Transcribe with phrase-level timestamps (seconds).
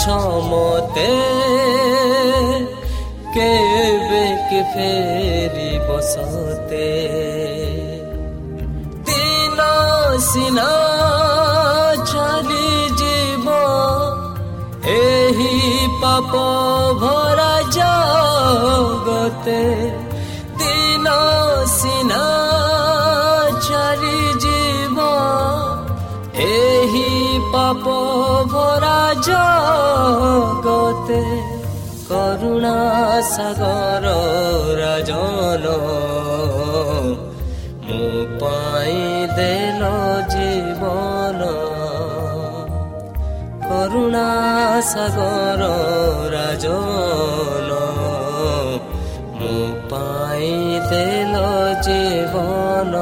[0.00, 1.12] ছমতে
[3.34, 6.90] Quebec ফেরি বসতে
[9.06, 9.58] তিন
[10.28, 10.72] সিনা
[12.10, 13.46] চালি জীব
[14.98, 15.40] এই
[16.00, 16.32] পাপ
[17.00, 19.62] ভরা জগতে
[31.10, 31.40] ଜଗତେ
[32.08, 34.06] କରୁଣା ସାଗର
[34.80, 35.66] ରାଜନ।
[37.86, 38.02] ମୋ
[38.40, 39.82] ପାଇଁ ଦେଲ
[40.28, 41.40] ଜୀବନ।
[43.68, 44.26] କରୁଣା
[44.80, 45.62] ସାଗର
[46.30, 47.72] ରାଜନ।
[49.34, 51.34] ମୋ ପାଇଁ ଦେଲ
[51.82, 52.94] ଜୀବନ।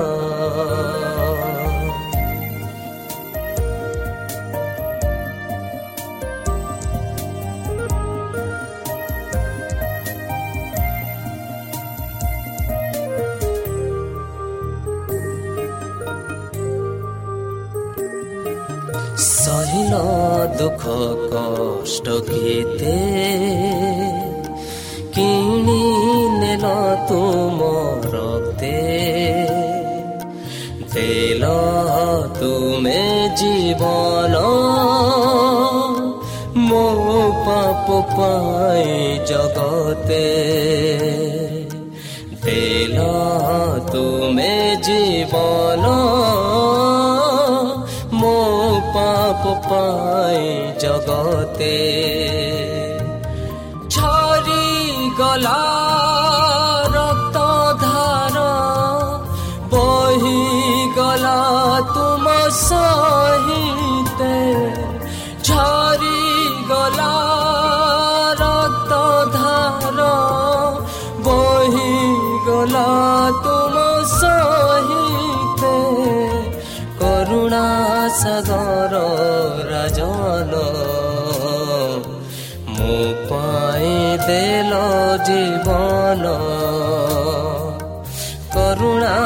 [20.58, 20.84] ସହିଲ ଦୁଃଖ
[21.30, 22.94] କଷ୍ଟ କେତେ
[25.14, 25.82] କିଣି
[26.40, 26.72] ନେଲ
[27.08, 27.68] ତୁମ
[28.04, 28.72] ରକ୍ତେ
[30.94, 31.44] ଦେଲ
[32.40, 33.02] ତୁମେ
[33.38, 34.34] ଜୀବନ
[36.68, 36.86] ମୋ
[37.46, 38.98] ପାପ ପାଇଁ
[49.70, 50.46] পায়
[50.80, 51.78] জগতে।
[53.90, 54.66] ছড়ি
[55.18, 55.62] গলা,
[56.96, 57.36] রক্ত
[57.84, 58.36] ধার,
[59.70, 60.42] বহি
[60.96, 61.40] গলা
[61.94, 62.24] তুম
[62.68, 64.36] সহিতে।
[65.44, 66.20] ছড়ি
[66.68, 67.14] গলা,
[68.42, 68.92] রক্ত
[71.24, 71.94] বহি
[72.46, 72.90] গলা
[73.44, 73.74] তুম
[74.20, 75.76] সহিতে।
[77.00, 77.66] করুণা
[78.20, 78.94] সাগর
[85.28, 86.28] ଜୀବନ
[88.54, 89.16] କରୁଣା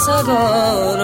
[0.00, 1.02] ସାଗର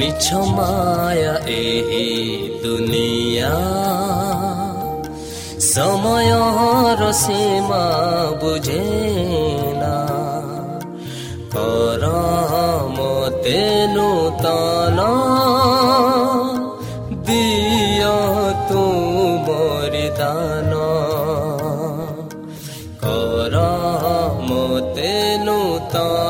[0.00, 2.08] মিছ মায়া এহি
[2.62, 3.56] দুনিয়া।
[5.72, 7.86] সময়ৰ সীমা
[8.40, 8.88] বুজে
[9.82, 9.96] না।
[11.54, 12.02] কৰ
[12.96, 13.62] মতে
[13.94, 14.98] নূতন
[17.26, 18.10] দিয়
[18.68, 20.72] তোমাৰ দান।
[23.04, 23.54] কৰ
[24.48, 26.29] মতে নূতন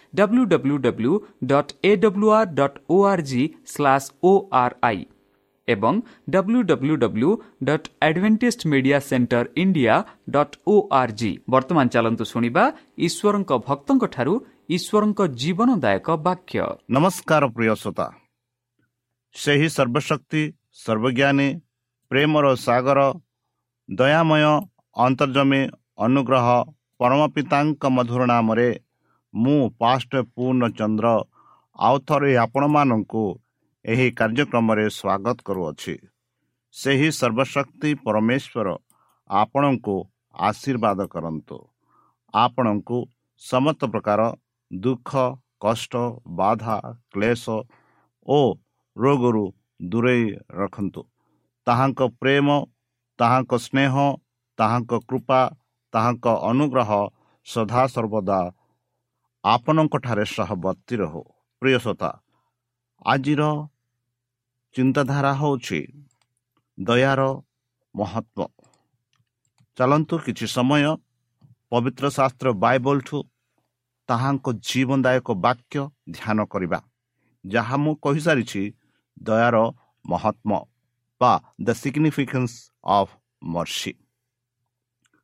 [0.14, 1.12] W W W
[1.46, 5.04] dot A W R dot O R G slash O R I
[5.68, 5.94] ଏବଂ
[6.30, 7.30] W W W
[7.68, 9.94] dot Adventist Media Centre India
[10.30, 12.64] dot O R G ବର୍ତ୍ତମାନ ଚାଲନ୍ତୁ ଶୁଣିବା
[13.06, 14.34] ଈଶ୍ୱରଙ୍କ ଭକ୍ତଙ୍କଠାରୁ
[14.76, 16.62] ଈଶ୍ୱରଙ୍କ ଜୀବନଦାୟକ ବାକ୍ୟ
[16.94, 18.06] ନମସ୍କାର ପ୍ରିୟ ଶ୍ରୋତା
[19.34, 20.42] ସେହି ସର୍ବଶକ୍ତି
[20.82, 21.48] ସର୍ବଜ୍ଞାନୀ
[22.10, 23.00] ପ୍ରେମର ସାଗର
[23.88, 24.44] ଦୟାମୟ
[24.96, 25.62] ଅନ୍ତର୍ଜମୀ
[25.98, 26.46] ଅନୁଗ୍ରହ
[27.00, 28.68] ପରମ ପିତାଙ୍କ ମଧୁର ନାମରେ
[29.33, 31.07] ମୁଁ ପାଷ୍ଟ ପୂର୍ଣ୍ଣଚନ୍ଦ୍ର
[31.79, 33.23] ଆଉ ଥରେ ଆପଣମାନଙ୍କୁ
[33.85, 35.95] ଏହି କାର୍ଯ୍ୟକ୍ରମରେ ସ୍ୱାଗତ କରୁଅଛି।
[36.75, 38.67] ସେହି ସର୍ବଶକ୍ତି ପରମେଶ୍ୱର
[39.29, 39.95] ଆପଣଙ୍କୁ
[40.39, 41.57] ଆଶୀର୍ବାଦ କରନ୍ତୁ।
[42.33, 42.97] ଆପଣଙ୍କୁ
[43.41, 44.21] ସମସ୍ତ ପ୍ରକାର
[44.71, 45.09] ଦୁଃଖ
[45.59, 45.93] କଷ୍ଟ
[46.37, 46.77] ବାଧା
[47.13, 47.43] କ୍ଲେଶ
[48.27, 48.39] ଓ
[48.97, 49.45] ରୋଗରୁ
[49.81, 50.25] ଦୂରେଇ
[50.59, 51.01] ରଖନ୍ତୁ।
[51.67, 52.47] ତାହାଙ୍କ ପ୍ରେମ
[53.19, 53.93] ତାହାଙ୍କ ସ୍ନେହ
[54.59, 55.41] ତାହାଙ୍କ କୃପା
[55.93, 56.91] ତାହାଙ୍କ ଅନୁଗ୍ରହ
[57.47, 58.39] ସଦାସର୍ବଦା
[59.43, 61.21] ଆପଣଙ୍କଠାରେ ସହବର୍ତ୍ତୀ ରହୁ।
[61.61, 62.09] ପ୍ରିୟସତା
[63.05, 63.41] ଆଜିର
[64.75, 65.79] ଚିନ୍ତାଧାରା ହେଉଛି
[66.77, 67.21] ଦୟାର
[67.95, 68.39] ମହତ୍ଵ।
[69.77, 70.85] ଚାଲନ୍ତୁ କିଛି ସମୟ
[71.71, 73.17] ପବିତ୍ର ଶାସ୍ତ୍ର ବାଇବଲଠୁ
[74.09, 75.75] ତାହାଙ୍କ ଜୀବନଦାୟକ ବାକ୍ୟ
[76.15, 76.79] ଧ୍ୟାନ କରିବା
[77.45, 78.63] ଯାହା ମୁଁ କହିସାରିଛି
[79.21, 79.55] ଦୟାର
[80.05, 80.51] ମହାତ୍ମ
[81.21, 81.31] ବା
[81.65, 82.53] ଦ ସିଗ୍ନିଫିକାନ୍ସ
[82.97, 83.11] ଅଫ୍
[83.53, 83.93] ମର୍ସି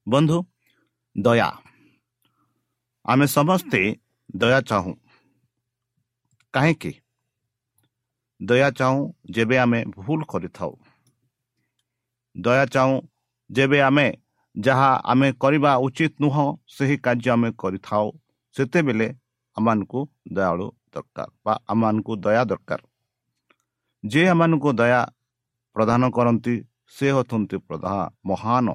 [0.08, 0.38] ବନ୍ଧୁ
[1.16, 1.50] ଦୟା।
[3.06, 3.82] ଆମେ ସମସ୍ତେ
[4.38, 4.94] ଦୟା ଚାହୁଁ
[6.54, 6.92] କାହିଁକି
[8.40, 9.02] ଦୟା ଚାହୁଁ
[9.32, 10.74] ଯେବେ ଆମେ ଭୁଲ କରିଥାଉ
[12.36, 12.96] ଦୟା ଚାହୁଁ
[13.50, 14.08] ଯେବେ ଆମେ
[14.56, 18.08] ଯାହା ଆମେ କରିବା ଉଚିତ ନୁହଁ ସେହି କାର୍ଯ୍ୟ ଆମେ କରିଥାଉ
[18.56, 19.08] ସେତେବେଳେ
[19.58, 20.00] ଆମମାନଙ୍କୁ
[20.34, 22.82] ଦୟାଳୁ ଦରକାର ବା ଆମମାନଙ୍କୁ ଦୟା ଦରକାର
[24.04, 25.02] ଯେ ଆମମାନଙ୍କୁ ଦୟା
[25.76, 26.56] ପ୍ରଦାନ କରନ୍ତି
[26.96, 27.96] ସେ ହେଉଛନ୍ତି ପ୍ରଧା
[28.26, 28.68] ମହାନ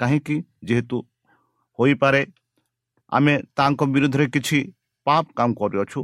[0.00, 0.96] କାହିଁକି ଯେହେତୁ
[1.78, 2.22] ହୋଇପାରେ
[3.12, 4.58] ଆମେ ତାଙ୍କ ବିରୁଦ୍ଧରେ କିଛି
[5.06, 6.00] ପାପ କାମ କରିଅଛୁ।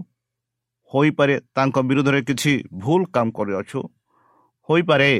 [0.92, 2.52] ହୋଇପାରେ ତାଙ୍କ ବିରୁଦ୍ଧରେ କିଛି
[2.82, 3.80] ଭୁଲ କାମ କରିଅଛୁ।
[4.68, 5.10] ହୋଇପାରେ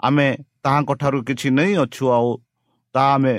[0.00, 0.26] ଆମେ
[0.64, 2.30] ତାହାଙ୍କ ଠାରୁ କିଛି ନେଇଅଛୁ ଆଉ
[2.94, 3.34] ତାହା ଆମେ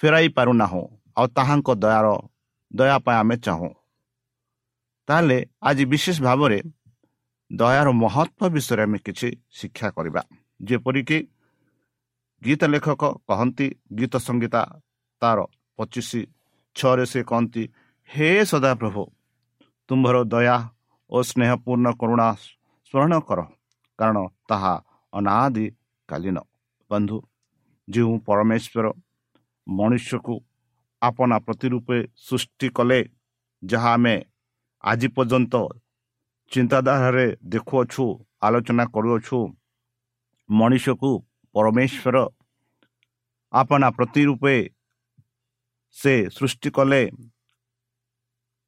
[0.00, 0.82] ଫେରାଇ ପାରୁନାହୁଁ
[1.16, 2.06] ଆଉ ତାହାଙ୍କ ଦୟାର
[2.70, 3.70] ଦୟା ପାଇଁ ଆମେ ଚାହୁଁ।
[5.08, 5.38] ତାହେଲେ
[5.68, 6.58] ଆଜି ବିଶେଷ ଭାବରେ
[7.50, 9.28] ଦୟାର ମହତ୍ଵ ବିଷୟରେ ଆମେ କିଛି
[9.58, 10.22] ଶିକ୍ଷା କରିବା।
[10.60, 11.18] ଯେପରିକି
[12.42, 13.66] ଗୀତ ଲେଖକ କହନ୍ତି
[13.98, 14.62] ଗୀତ ସଂଗୀତା
[15.22, 15.38] ତାର
[15.78, 16.10] ପଚିଶ
[16.76, 17.62] ଛଅରେ ସେ କହନ୍ତି
[18.10, 19.02] ହେ ସଦାପ୍ରଭୁ
[19.88, 20.56] ତୁମ୍ଭର ଦୟା
[21.12, 22.26] ଓ ସ୍ନେହପୂର୍ଣ୍ଣ କରୁଣା
[22.86, 23.40] ସ୍ମରଣ କର
[23.98, 24.18] କାରଣ
[24.48, 24.74] ତାହା
[25.12, 25.64] ଅନାଦି
[26.08, 26.38] କାଳୀନ
[26.90, 27.18] ବନ୍ଧୁ
[27.88, 28.86] ଯେଉଁ ପରମେଶ୍ୱର
[29.66, 30.36] ମନୁଷ୍ୟକୁ
[31.02, 33.00] ଆପଣା ପ୍ରତିରୂପେ ସୃଷ୍ଟି କଲେ
[33.62, 34.14] ଯାହା ଆମେ
[34.84, 35.54] ଆଜି ପର୍ଯ୍ୟନ୍ତ
[36.52, 38.06] ଚିନ୍ତାଧାରାରେ ଦେଖୁଅଛୁ
[38.46, 39.38] ଆଲୋଚନା କରୁଅଛୁ
[40.48, 41.12] ମଣିଷକୁ
[41.54, 42.16] ପରମେଶ୍ୱର
[43.52, 44.56] ଆପଣା ପ୍ରତିରୂପେ
[45.96, 47.02] ସେ ସୃଷ୍ଟି କଲେ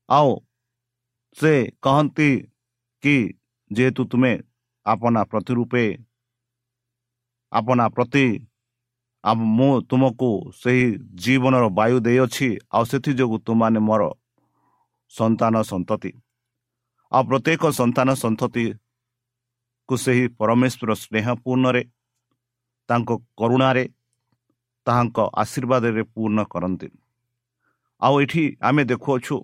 [0.09, 0.29] ଆଉ
[1.37, 2.29] ସେ କହନ୍ତି
[3.05, 3.17] କି
[3.71, 4.33] ଯେହେତୁ ତୁମେ
[4.87, 5.85] ଆପଣା ପ୍ରତିରୂପେ
[7.53, 8.27] ଆପଣା ପ୍ରତି
[9.51, 10.85] ମୁଁ ତୁମକୁ ସେହି
[11.23, 14.03] ଜୀବନର ବାୟୁ ଦେଇଅଛି ଆଉ ସେଥିଯୋଗୁଁ ତୁମାନେ ମୋର
[15.13, 16.11] ସନ୍ତାନ ସନ୍ତତି
[17.13, 21.83] ଆଉ ପ୍ରତ୍ୟେକ ସନ୍ତାନ ସନ୍ତତିକୁ ସେହି ପରମେଶ୍ୱର ସ୍ନେହ ପୂର୍ଣ୍ଣରେ
[22.89, 23.85] ତାଙ୍କ କରୁଣାରେ
[24.87, 26.89] ତାହାଙ୍କ ଆଶୀର୍ବାଦରେ ପୂର୍ଣ୍ଣ କରନ୍ତି
[28.03, 29.37] ଆଉ ଏଠି ଆମେ ଦେଖୁଅଛୁ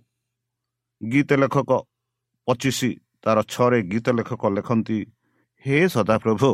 [1.02, 1.70] ଗୀତ ଲେଖକ
[2.48, 2.80] ପଚିଶ
[3.22, 4.98] ତାର ଛଅରେ ଗୀତ ଲେଖକ ଲେଖନ୍ତି
[5.64, 6.50] ହେ ସଦାପ୍ରଭୁ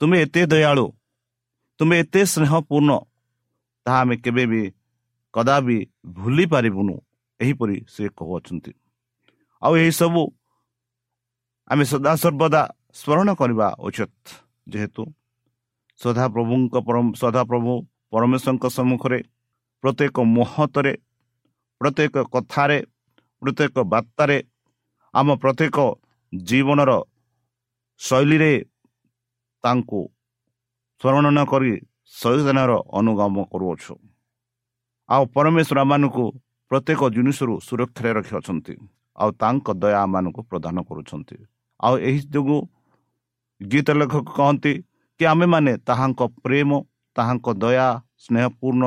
[0.00, 0.86] ତୁମେ ଏତେ ଦୟାଳୁ
[1.80, 2.90] ତୁମେ ଏତେ ସ୍ନେହପୂର୍ଣ୍ଣ
[3.86, 4.62] ତାହା ଆମେ କେବେ ବି
[5.34, 5.78] କଦାପି
[6.16, 6.94] ଭୁଲି ପାରିବୁନୁ
[7.40, 8.72] ଏହିପରି ସେ କହୁଅଛନ୍ତି।
[9.62, 10.22] ଆଉ ଏହିସବୁ
[11.70, 12.62] ଆମେ ସଦାସର୍ବଦା
[12.98, 14.12] ସ୍ମରଣ କରିବା ଉଚିତ
[14.72, 15.02] ଯେହେତୁ
[16.00, 16.74] ସଦାପ୍ରଭୁଙ୍କ
[17.22, 17.72] ସଦାପ୍ରଭୁ
[18.12, 19.18] ପରମେଶ୍ୱରଙ୍କ ସମ୍ମୁଖରେ
[19.84, 20.92] ପ୍ରତ୍ୟେକ ମୁହୂର୍ତ୍ତରେ
[21.80, 22.78] ପ୍ରତ୍ୟେକ କଥାରେ
[23.42, 24.36] ପ୍ରତ୍ୟେକ ବାର୍ତ୍ତାରେ
[25.14, 25.76] ଆମ ପ୍ରତ୍ୟେକ
[26.32, 26.92] ଜୀବନର
[28.00, 28.52] ଶୈଳୀରେ
[29.64, 30.00] ତାଙ୍କୁ
[31.00, 31.72] ସ୍ମରଣ କରି
[32.12, 33.94] ସଚେତନର ଅନୁଗମ କରୁଅଛୁ।
[35.08, 36.24] ଆଉ ପରମେଶ୍ୱର ଆମମାନଙ୍କୁ
[36.70, 38.74] ପ୍ରତ୍ୟେକ ଜିନିଷରୁ ସୁରକ୍ଷାରେ ରଖିଅଛନ୍ତି।
[39.18, 41.36] ଆଉ ତାଙ୍କ ଦୟା ଆମମାନଙ୍କୁ ପ୍ରଦାନ କରୁଛନ୍ତି।
[41.80, 42.58] ଆଉ ଏହି ଯୋଗୁଁ
[43.60, 44.72] ଗୀତ ଲେଖକ କହନ୍ତି
[45.20, 46.70] କି ଆମେମାନେ ତାହାଙ୍କ ପ୍ରେମ
[47.16, 47.88] ତାହାଙ୍କ ଦୟା
[48.24, 48.84] ସ୍ନେହପୂର୍ଣ୍ଣ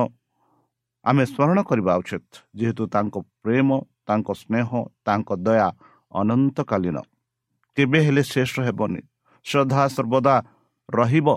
[1.05, 3.69] ଆମେ ସ୍ମରଣ କରିବା ଉଚିତ ଯେହେତୁ ତାଙ୍କ ପ୍ରେମ
[4.07, 4.69] ତାଙ୍କ ସ୍ନେହ
[5.05, 5.67] ତାଙ୍କ ଦୟା
[6.11, 6.97] ଅନନ୍ତକାଳୀନ।
[7.77, 9.01] କେବେ ହେଲେ ଶେଷ ହେବନି।
[9.45, 10.35] ଶ୍ରଦ୍ଧା ସର୍ବଦା
[10.89, 11.27] ରହିବ।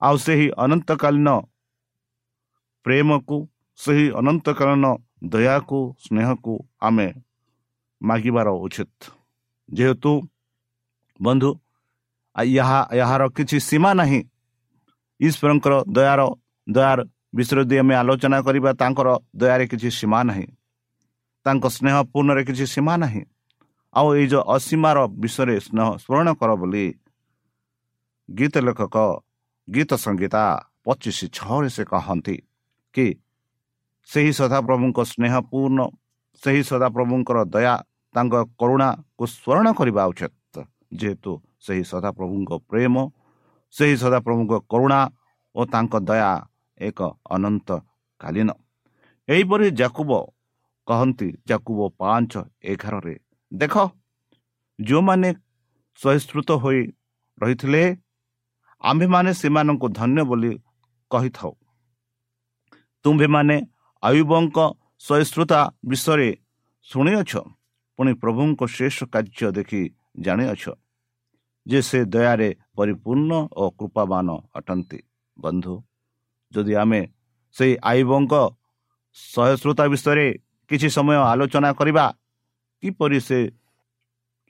[0.00, 1.28] ଆଉ ସେହି ଅନନ୍ତକାଳୀନ
[2.84, 3.38] ପ୍ରେମକୁ
[3.78, 4.86] ସେହି ଅନନ୍ତକାଳୀନ
[5.24, 7.08] ଦୟାକୁ ସ୍ନେହକୁ ଆମେ
[8.00, 8.98] ମାଗିବାର ଉଚିତ।
[9.68, 10.12] ଯେହେତୁ
[11.20, 11.50] ବନ୍ଧୁ
[12.36, 14.20] ଏହା ଏହାର କିଛି ସୀମା ନାହିଁ।
[15.20, 16.20] ଈଶ୍ୱରଙ୍କର ଦୟାର
[16.66, 17.00] ଦୟାର
[17.34, 19.08] ବିଷୟରେ ଯଦି ଆମେ ଆଲୋଚନା କରିବା ତାଙ୍କର
[19.40, 20.46] ଦୟାରେ କିଛି ସୀମା ନାହିଁ।
[21.46, 23.22] ତାଙ୍କ ସ୍ନେହ ପୂର୍ଣ୍ଣରେ କିଛି ସୀମା ନାହିଁ।
[23.94, 26.86] ଆଉ ଏଇ ଯେଉଁ ଅସୀମାର ବିଷୟରେ ସ୍ନେହ ସ୍ମରଣ କର ବୋଲି
[28.28, 28.96] ଗୀତ ଲେଖକ
[29.68, 30.42] ଗୀତ ସଙ୍ଗୀତା
[30.84, 32.36] ପଚିଶ ଛଅରେ ସେ କହନ୍ତି
[32.94, 33.06] କି
[34.08, 35.80] ସେହି ସଦାପ୍ରଭୁଙ୍କ ସ୍ନେହ ପୂର୍ଣ୍ଣ
[36.42, 37.74] ସେହି ସଦାପ୍ରଭୁଙ୍କର ଦୟା
[38.14, 40.54] ତାଙ୍କ କରୁଣାକୁ ସ୍ମରଣ କରିବା ଉଚିତ।
[40.98, 41.32] ଯେହେତୁ
[41.64, 42.94] ସେହି ସଦାପ୍ରଭୁଙ୍କ ପ୍ରେମ
[43.74, 45.00] ସେହି ସଦାପ୍ରଭୁଙ୍କ କରୁଣା
[45.54, 46.32] ଓ ତାଙ୍କ ଦୟା
[46.78, 47.68] ଏକ ଅନନ୍ତ
[48.20, 48.50] କାଳୀନ।
[49.28, 50.10] ଏହିପରି ଜାକୁବ
[50.88, 52.32] କହନ୍ତି ଜାକୁବ ପାଞ୍ଚ
[52.64, 53.14] ଏଗାରରେ
[53.52, 53.74] ଦେଖ
[54.78, 55.30] ଯେଉଁମାନେ
[56.00, 56.80] ସହିଷ୍ଣୁତ ହୋଇ
[57.38, 57.82] ରହିଥିଲେ
[58.82, 60.52] ଆମ୍ଭେମାନେ ସେମାନଙ୍କୁ ଧନ୍ୟ ବୋଲି
[61.10, 61.52] କହିଥାଉ।
[63.04, 63.56] ତୁମ୍ଭେମାନେ
[64.02, 64.58] ଆୟୁବଙ୍କ
[64.98, 66.30] ସହିଷ୍ଣୁତା ବିଷୟରେ
[66.88, 67.32] ଶୁଣିଅଛ
[67.98, 69.82] ପୁଣି ପ୍ରଭୁଙ୍କ ଶେଷ କାର୍ଯ୍ୟ ଦେଖି
[70.24, 70.64] ଜାଣିଅଛ
[71.66, 74.28] ଯେ ସେ ଦୟାରେ ପରିପୂର୍ଣ୍ଣ ଓ କୃପାବାନ
[74.58, 74.98] ଅଟନ୍ତି।
[75.36, 75.74] ବନ୍ଧୁ
[76.56, 77.00] ଯଦି ଆମେ
[77.56, 78.34] ସେଇ ଆୟୁବଙ୍କ
[79.16, 80.26] ସହିଷ୍ଣୁତା ବିଷୟରେ
[80.70, 82.04] କିଛି ସମୟ ଆଲୋଚନା କରିବା
[82.82, 83.38] କିପରି ସେ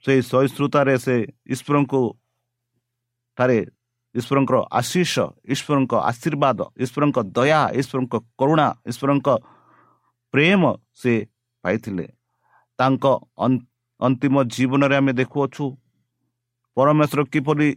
[0.05, 1.15] ସେଇ ସହିଷ୍ଣୁତାରେ ସେ
[1.53, 2.01] ଈଶ୍ୱରଙ୍କୁ
[3.37, 3.59] ଠାରେ
[4.15, 5.13] ଈଶ୍ୱରଙ୍କର ଆଶିଷ
[5.53, 9.27] ଈଶ୍ୱରଙ୍କ ଆଶୀର୍ବାଦ ଈଶ୍ୱରଙ୍କ ଦୟା ଈଶ୍ୱରଙ୍କ କରୁଣା ଈଶ୍ୱରଙ୍କ
[10.33, 10.61] ପ୍ରେମ
[11.01, 11.13] ସେ
[11.63, 12.05] ପାଇଥିଲେ।
[12.79, 13.05] ତାଙ୍କ
[13.99, 15.65] ଅନ୍ତିମ ଜୀବନରେ ଆମେ ଦେଖୁଅଛୁ
[16.77, 17.69] ପରମେଶ୍ୱର କିପରି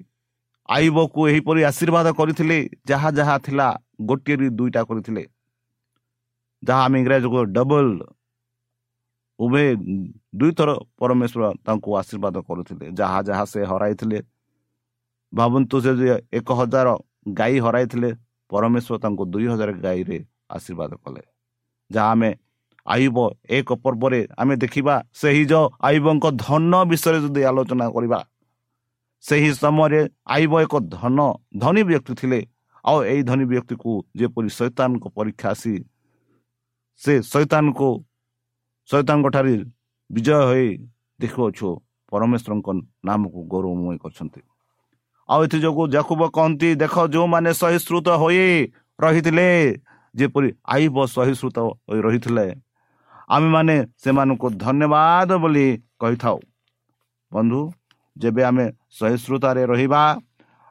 [0.68, 2.58] ଆଇବକୁ ଏହିପରି ଆଶୀର୍ବାଦ କରିଥିଲେ
[2.88, 3.68] ଯାହା ଯାହା ଥିଲା
[4.08, 5.24] ଗୋଟିଏରୁ ଦୁଇଟା କରିଥିଲେ।
[6.62, 7.86] ଯାହା ଆମେ ଇଂରାଜୀକୁ ଡବଲ
[9.38, 9.64] ଉଭୟ
[10.40, 14.18] ଦୁଇଥର ପରମେଶ୍ୱର ତାଙ୍କୁ ଆଶୀର୍ବାଦ କରୁଥିଲେ। ଯାହା ଯାହା ସେ ହରାଇଥିଲେ।
[15.32, 16.88] ଭାବନ୍ତୁ ସେ ଯେ ଏକ ହଜାର
[17.38, 18.10] ଗାଈ ହରାଇଥିଲେ
[18.50, 20.18] ପରମେଶ୍ୱର ତାଙ୍କୁ ଦୁଇ ହଜାର ଗାଈରେ
[20.56, 21.22] ଆଶୀର୍ବାଦ କଲେ।
[21.90, 22.30] ଯାହା ଆମେ
[22.86, 23.18] ଆୟୁବ
[23.58, 28.20] ଏକ ପର୍ବରେ ଆମେ ଦେଖିବା ସେହି ଯେଉଁ ଆୟୁବଙ୍କ ଧନ ବିଷୟରେ ଯଦି ଆଲୋଚନା କରିବା
[29.24, 30.00] ସେହି ସମୟରେ
[30.36, 31.18] ଆୟୁବ ଏକ ଧନ
[31.62, 32.40] ଧନୀ ବ୍ୟକ୍ତି ଥିଲେ।
[32.84, 35.74] ଆଉ ଏହି ଧନୀ ବ୍ୟକ୍ତିକୁ ଯେପରି ଶୈତାନଙ୍କ ପରୀକ୍ଷା ଆସି
[37.00, 37.88] ସେ ଶୈତାନକୁ
[38.88, 39.54] ଶୈତାନଙ୍କ ଠାରେ
[40.10, 40.68] ବିଜୟ ହୋଇ
[41.20, 41.68] ଦେଖୁଅଛୁ
[42.10, 42.68] ପରମେଶ୍ୱରଙ୍କ
[43.06, 44.40] ନାମକୁ ଗୌରବମୟ କରିଛନ୍ତି।
[45.28, 48.46] ଆଉ ଏଥିଯୋଗୁଁ ଜାକୁବ କହନ୍ତି ଦେଖ ଯେଉଁମାନେ ସହିଷ୍ଣୁତ ହୋଇ
[48.98, 49.48] ରହିଥିଲେ
[50.14, 51.58] ଯେପରି ଆଇବ ସହିଷ୍ଣୁତ
[51.88, 52.46] ହୋଇ ରହିଥିଲେ
[53.30, 55.66] ଆମେମାନେ ସେମାନଙ୍କୁ ଧନ୍ୟବାଦ ବୋଲି
[56.00, 56.38] କହିଥାଉ।
[57.32, 57.60] ବନ୍ଧୁ
[58.16, 58.66] ଯେବେ ଆମେ
[58.98, 60.02] ସହିଷ୍ଣୁତାରେ ରହିବା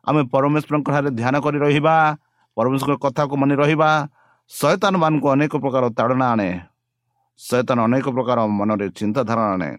[0.08, 1.96] ଆମେ ପରମେଶ୍ୱରଙ୍କ ଠାରେ ଧ୍ୟାନ କରି ରହିବା
[2.58, 3.90] ପରମେଶ୍ୱରଙ୍କ କଥାକୁ ମାନି ରହିବା
[4.52, 6.50] ଶୈତାନ ମାନଙ୍କୁ ଅନେକ ପ୍ରକାର ତାଡ଼ନା ଆଣେ।
[7.40, 9.72] ଶୈତାନ ଅନେକ ପ୍ରକାର ମନରେ ଚିନ୍ତାଧାରା ଆଣେ।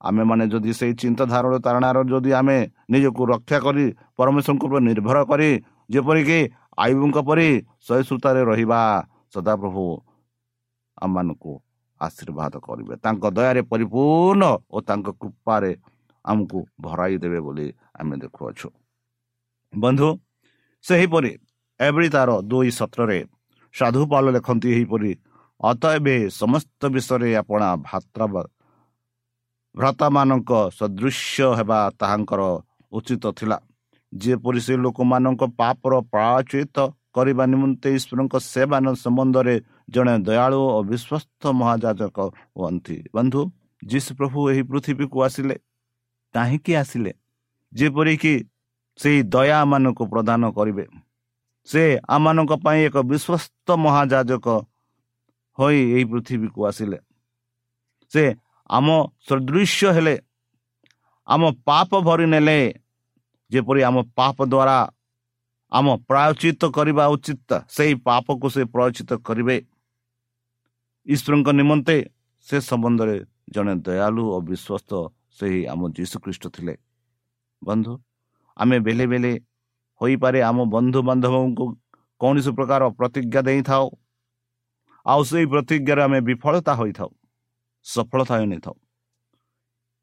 [0.00, 2.58] ଆମେମାନେ ଯଦି ସେଇ ଚିନ୍ତାଧାରାର ତାରଣାର ଯଦି ଆମେ
[2.92, 3.84] ନିଜକୁ ରକ୍ଷା କରି
[4.16, 5.50] ପରମେଶ୍ୱରଙ୍କ ଉପରେ ନିର୍ଭର କରି
[5.92, 6.38] ଯେପରିକି
[6.84, 7.48] ଆୟୁବଙ୍କ ପରି
[7.86, 8.80] ସହିଷ୍ଣୁତାରେ ରହିବା
[9.34, 9.84] ସଦାପ୍ରଭୁ
[11.04, 11.52] ଆମମାନଙ୍କୁ
[12.00, 14.42] ଆଶୀର୍ବାଦ କରିବେ। ତାଙ୍କ ଦୟାରେ ପରିପୂର୍ଣ୍ଣ
[14.74, 15.70] ଓ ତାଙ୍କ କୃପାରେ
[16.24, 17.66] ଆମକୁ ଭରାଇ ଦେବେ ବୋଲି
[18.00, 18.68] ଆମେ ଦେଖୁଅଛୁ।
[19.72, 20.08] ବନ୍ଧୁ
[20.84, 21.32] ସେହିପରି
[21.80, 23.18] ଏଭଳି ତାର ଦୁଇ ସତ୍ରରେ
[23.74, 25.12] ସାଧୁପାଲ ଲେଖନ୍ତି ଏହିପରି
[25.60, 28.20] ଅତ ଏବେ ସମସ୍ତ ବିଷୟରେ ଆପଣ ଭାତ୍ର
[29.74, 32.42] ଭ୍ରତାମାନଙ୍କ ସଦୃଶ୍ୟ ହେବା ତାହାଙ୍କର
[32.92, 33.58] ଉଚିତ ଥିଲା।
[34.12, 36.76] ଯେପରି ସେ ଲୋକମାନଙ୍କ ପାପର ପ୍ରାୟଚିତ
[37.14, 39.54] କରିବା ନିମନ୍ତେ ଈଶ୍ୱରଙ୍କ ସେବା ସମ୍ବନ୍ଧରେ
[39.94, 42.16] ଜଣେ ଦୟାଳୁ ଓ ବିଶ୍ୱସ୍ତ ମହାଜାଜକ
[42.56, 43.40] ହୁଅନ୍ତି। ବନ୍ଧୁ
[43.82, 45.56] ଯୀଶୁ ପ୍ରଭୁ ଏହି ପୃଥିବୀକୁ ଆସିଲେ
[46.34, 47.12] କାହିଁକି ଆସିଲେ?
[47.72, 48.34] ଯେପରିକି
[48.98, 50.84] ସେଇ ଦୟାମାନଙ୍କୁ ପ୍ରଦାନ କରିବେ।
[51.68, 54.46] ସେ ଆମମାନଙ୍କ ପାଇଁ ଏକ ବିଶ୍ୱସ୍ତ ମହାଜାଜକ
[55.58, 56.98] ହୋଇ ଏହି ପୃଥିବୀକୁ ଆସିଲେ।
[58.12, 58.24] ସେ
[58.70, 58.86] ଆମ
[59.28, 60.14] ସଦୃଶ୍ୟ ହେଲେ।
[61.26, 62.58] ଆମ ପାପ ଭରି ନେଲେ।
[63.50, 64.78] ଯେପରି ଆମ ପାପ ଦ୍ୱାରା
[65.72, 69.56] ଆମ ପ୍ରାୟଚିତ କରିବା ଉଚିତ ସେଇ ପାପକୁ ସେ ପ୍ରୟୋଚିତ କରିବେ।
[71.06, 71.96] ଈଶ୍ୱରଙ୍କ ନିମନ୍ତେ
[72.48, 73.16] ସେ ସମ୍ବନ୍ଧରେ
[73.54, 74.92] ଜଣେ ଦୟାଲୁ ଓ ବିଶ୍ୱସ୍ତ
[75.38, 76.74] ସେହି ଆମ ଯୀଶୁଖ୍ରୀଷ୍ଟ ଥିଲେ।
[77.64, 77.92] ବନ୍ଧୁ
[78.56, 79.32] ଆମେ ବେଲେ ବେଲେ
[80.00, 81.64] ହୋଇପାରେ। ଆମ ବନ୍ଧୁବାନ୍ଧବଙ୍କୁ
[82.20, 83.86] କୌଣସି ପ୍ରକାର ପ୍ରତିଜ୍ଞା ଦେଇଥାଉ।
[85.06, 87.10] ଆଉ ସେଇ ପ୍ରତିଜ୍ଞାରେ ଆମେ ବିଫଳତା ହୋଇଥାଉ
[87.86, 88.76] ସଫଳତା ହୋଇନଥାଉ।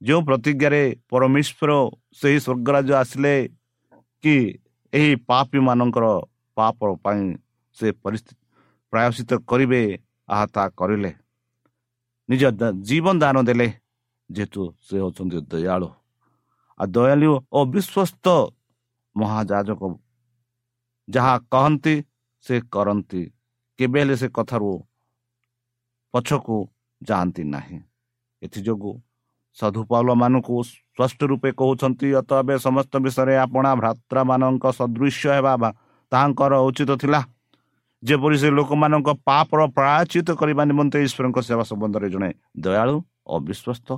[0.01, 1.69] ଯେଉଁ ପ୍ରତିଜ୍ଞାରେ ପରମେଶ୍ୱର
[2.19, 3.33] ସେହି ସ୍ୱର୍ଗରାଜ ଆସିଲେ
[4.23, 4.35] କି
[4.93, 6.05] ଏହି ପାପୀମାନଙ୍କର
[6.57, 7.23] ପାପ ପାଇଁ
[7.77, 8.35] ସେ ପରିସ୍ଥିତି
[8.93, 9.81] ପ୍ରାୟଶ୍ଚିତ କରିବେ
[10.29, 11.11] ଆହା ତା କରିଲେ।
[12.29, 12.43] ନିଜ
[12.87, 13.67] ଜୀବନ ଦାନ ଦେଲେ
[14.29, 15.87] ଯେହେତୁ ସେ ହେଉଛନ୍ତି ଦୟାଳୁ।
[16.79, 18.25] ଆଉ ଦୟାଳୁ ଓ ବିଶ୍ୱସ୍ତ
[19.15, 19.81] ମହାଯାଜକ
[21.07, 21.95] ଯାହା କହନ୍ତି
[22.45, 23.21] ସେ କରନ୍ତି।
[23.79, 24.71] କେବେ ହେଲେ ସେ କଥାରୁ
[26.13, 26.57] ପଛକୁ
[27.01, 27.79] ଯାଆନ୍ତି ନାହିଁ।
[28.41, 28.93] ଏଥିଯୋଗୁଁ
[29.57, 35.69] ସାଧୁପାଉଲମାନଙ୍କୁ ସ୍ପଷ୍ଟ ରୂପେ କହୁଛନ୍ତି ଅତ ଏବେ ସମସ୍ତ ବିଷୟରେ ଆପଣା ଭ୍ରାତ୍ରାମାନଙ୍କ ସଦୃଶ୍ୟ ହେବା ବା
[36.11, 37.21] ତାହାଙ୍କର ଉଚିତ ଥିଲା।
[38.03, 42.29] ଯେପରି ସେ ଲୋକମାନଙ୍କ ପାପର ପ୍ରାୟଚିତ କରିବା ନିମନ୍ତେ ଈଶ୍ୱରଙ୍କ ସେବା ସମ୍ବନ୍ଧରେ ଜଣେ
[42.63, 42.95] ଦୟାଳୁ
[43.31, 43.89] ଓ ବିଶ୍ୱସ୍ତ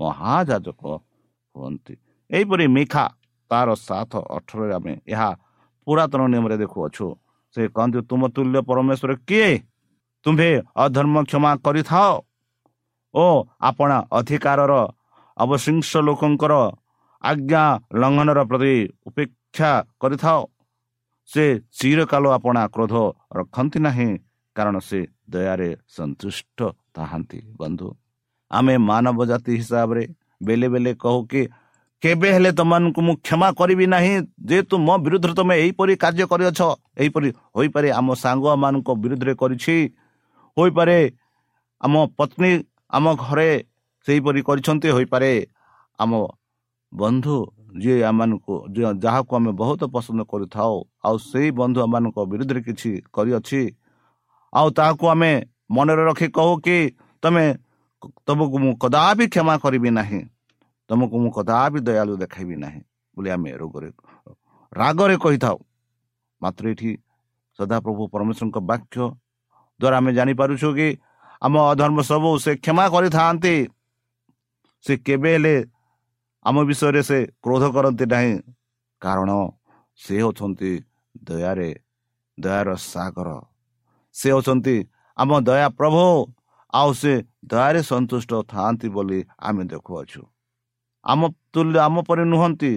[0.00, 0.82] ମହାଯାଜକ
[1.54, 1.94] ହୁଅନ୍ତି।
[2.30, 3.04] ଏହିପରି ମିଖା
[3.50, 5.30] ତାର ସାତ ଅଠରରେ ଆମେ ଏହା
[5.86, 7.06] ପୁରାତନ ନିୟମରେ ଦେଖୁଅଛୁ।
[7.54, 9.50] ସେ କହନ୍ତି ତୁମ ତୁଲ୍ୟ ପରମେଶ୍ୱର କିଏ?
[10.26, 10.50] ତୁମ୍ଭେ
[10.84, 12.12] ଅଧର୍ମ କ୍ଷମା କରିଥାଅ।
[13.14, 13.24] ଓ
[13.60, 14.74] ଆପଣା ଅଧିକାରର
[15.36, 16.54] ଅବଶିଂସ ଲୋକଙ୍କର
[17.24, 17.64] ଆଜ୍ଞା
[18.00, 18.74] ଲଙ୍ଘନର ପ୍ରତି
[19.06, 20.38] ଉପେକ୍ଷା କରିଥାଅ।
[21.28, 21.44] ସେ
[21.78, 22.94] ଚିରକାଳ ଆପଣା କ୍ରୋଧ
[23.38, 24.10] ରଖନ୍ତି ନାହିଁ
[24.56, 25.00] କାରଣ ସେ
[25.32, 26.58] ଦୟାରେ ସନ୍ତୁଷ୍ଟ
[26.94, 27.88] ଥାହାନ୍ତି ବନ୍ଧୁ
[28.50, 30.04] ଆମେ ମାନବ ଜାତି ହିସାବରେ
[30.42, 31.42] ବେଲେ ବେଲେ କହୁ କି
[32.02, 34.14] କେବେ ହେଲେ ତୁମମାନଙ୍କୁ ମୁଁ କ୍ଷମା କରିବି ନାହିଁ
[34.48, 36.60] ଯେହେତୁ ମୋ ବିରୁଦ୍ଧରେ ତୁମେ ଏହିପରି କାର୍ଯ୍ୟ କରିଅଛ
[37.02, 39.76] ଏହିପରି ହୋଇପାରେ ଆମ ସାଙ୍ଗମାନଙ୍କ ବିରୁଦ୍ଧରେ କରିଛି
[40.56, 40.98] ହୋଇପାରେ
[41.80, 42.50] ଆମ ପତ୍ନୀ
[42.96, 43.50] ଆମ ଘରେ
[44.06, 45.32] ସେହିପରି କରିଛନ୍ତି ହୋଇପାରେ।
[45.98, 46.12] ଆମ
[46.92, 47.36] ବନ୍ଧୁ
[47.82, 48.54] ଯିଏ ଆମମାନଙ୍କୁ
[49.04, 50.74] ଯାହାକୁ ଆମେ ବହୁତ ପସନ୍ଦ କରିଥାଉ
[51.06, 53.62] ଆଉ ସେଇ ବନ୍ଧୁ ଆମମାନଙ୍କ ବିରୁଦ୍ଧରେ କିଛି କରିଅଛି
[54.52, 55.32] ଆଉ ତାହାକୁ ଆମେ
[55.76, 56.76] ମନରେ ରଖି କହୁ କି
[57.22, 57.44] ତୁମେ
[58.26, 60.20] ତୁମକୁ ମୁଁ କଦାପି କ୍ଷମା କରିବି ନାହିଁ।
[60.90, 62.80] ତୁମକୁ ମୁଁ କଦାପି ଦୟାଳୁ ଦେଖାଇବି ନାହିଁ।
[63.16, 63.88] ବୋଲି ଆମେ ରୋଗରେ
[64.72, 65.58] ରାଗରେ କହିଥାଉ।
[66.40, 66.90] ମାତ୍ର ଏଠି
[67.58, 68.96] ସଦାପ୍ରଭୁ ପରମେଶ୍ୱରଙ୍କ ବାକ୍ୟ
[69.80, 70.88] ଦ୍ୱାରା ଆମେ ଜାଣିପାରୁଛୁ କି
[71.42, 73.56] ଆମ ଅଧର୍ମ ସବୁ ସେ କ୍ଷମା କରିଥାନ୍ତି।
[74.84, 75.56] ସେ କେବେ ହେଲେ
[76.44, 78.32] ଆମ ବିଷୟରେ ସେ କ୍ରୋଧ କରନ୍ତି ନାହିଁ।
[79.02, 79.30] କାରଣ
[80.00, 80.72] ସେ ହେଉଛନ୍ତି
[81.24, 81.70] ଦୟାରେ
[82.38, 83.28] ଦୟାର ସାଗର।
[84.14, 84.76] ସେ ହେଉଛନ୍ତି
[85.18, 86.04] ଆମ ଦୟା ପ୍ରଭୁ।
[86.72, 87.12] ଆଉ ସେ
[87.44, 90.22] ଦୟାରେ ସନ୍ତୁଷ୍ଟ ଥାଆନ୍ତି ବୋଲି ଆମେ ଦେଖୁଅଛୁ।
[91.04, 91.20] ଆମ
[91.52, 92.72] ତୁଲ୍ୟ ଆମ ପରି ନୁହନ୍ତି।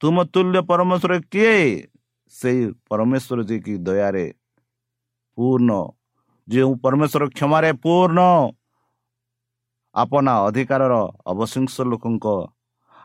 [0.00, 1.56] ତୁମ ତୁଲ୍ୟ ପରମେଶ୍ୱର କିଏ?
[2.34, 4.26] ସେଇ ପରମେଶ୍ୱର ଯିଏକି ଦୟାରେ
[5.38, 5.70] ପୂର୍ଣ୍ଣ
[6.48, 8.20] ଯେଉଁ ପରମେଶ୍ୱର କ୍ଷମାରେ ପୂର୍ଣ୍ଣ।
[9.94, 10.94] ଆପଣା ଅଧିକାରର
[11.32, 12.26] ଅବଶିଂସ ଲୋକଙ୍କ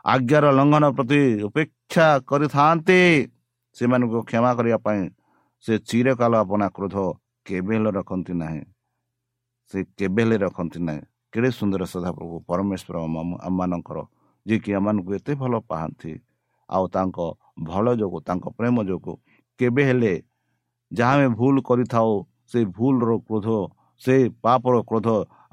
[0.04, 3.00] ଆଜ୍ଞାର ଲଙ୍ଘନ ପ୍ରତି ଉପେକ୍ଷା କରିଥାନ୍ତି।
[3.76, 5.02] ସେମାନଙ୍କୁ କ୍ଷମା କରିବା ପାଇଁ
[5.64, 6.96] ସେ ଚିରକାଳ ଆପଣା କ୍ରୋଧ
[7.46, 8.62] କେବେ ହେଲେ ରଖନ୍ତି ନାହିଁ।
[9.72, 11.02] ସେ କେବେ ହେଲେ ରଖନ୍ତି ନାହିଁ।
[11.32, 12.94] କେଡ଼େ ସୁନ୍ଦର ସଦାପ୍ରଭୁ ପରମେଶ୍ୱର
[13.48, 13.98] ଆମମାନଙ୍କର
[14.46, 16.12] ଯିଏକି ଆମମାନଙ୍କୁ ଏତେ ଭଲ ପାଆନ୍ତି
[16.68, 17.18] ଆଉ ତାଙ୍କ
[17.68, 19.14] ଭଲ ଯୋଗୁଁ ତାଙ୍କ ପ୍ରେମ ଯୋଗୁଁ
[19.60, 20.14] କେବେ ହେଲେ
[20.92, 22.10] ଯାହା ଆମେ ଭୁଲ କରିଥାଉ
[22.50, 23.48] ସେ ଭୁଲର କ୍ରୋଧ
[24.02, 25.08] ସେ ପାପର କ୍ରୋଧ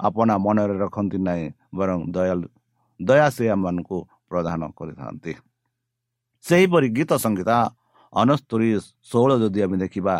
[0.06, 1.44] ଆପଣା ମନରେ ରଖନ୍ତି ନାହିଁ
[1.76, 2.48] ବରଂ ଦୟାଲୁ
[3.00, 3.98] ଦୟା ସେ ଆମମାନଙ୍କୁ
[4.30, 5.32] ପ୍ରଦାନ କରିଥାନ୍ତି।
[6.44, 7.56] ସେହିପରି ଗୀତ ସଂଗୀତା
[8.12, 8.68] ଅନସ୍ତରୀ
[9.10, 10.14] ଷୋହଳ ଯଦି ଆମେ ଦେଖିବା